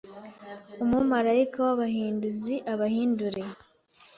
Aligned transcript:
Umumarayika 0.83 1.57
wAbahinduzi 1.67 2.53
abahindure 2.73 3.41